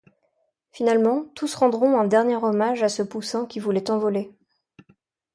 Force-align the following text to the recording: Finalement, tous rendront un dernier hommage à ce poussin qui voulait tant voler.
Finalement, 0.71 1.25
tous 1.35 1.53
rendront 1.53 1.99
un 1.99 2.05
dernier 2.05 2.35
hommage 2.37 2.81
à 2.81 2.89
ce 2.89 3.03
poussin 3.03 3.45
qui 3.45 3.59
voulait 3.59 3.83
tant 3.83 3.99
voler. 3.99 4.33